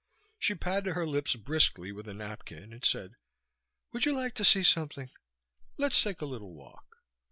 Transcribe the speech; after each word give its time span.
She 0.39 0.55
patted 0.55 0.93
her 0.93 1.05
lips 1.05 1.35
briskly 1.35 1.91
with 1.91 2.07
a 2.07 2.13
napkin 2.15 2.73
and 2.73 2.83
said, 2.83 3.13
"Would 3.93 4.05
you 4.05 4.13
like 4.13 4.33
to 4.33 4.43
see 4.43 4.63
something? 4.63 5.11
Let's 5.77 6.01
take 6.01 6.21
a 6.21 6.25
little 6.25 6.55
walk." 6.55 7.03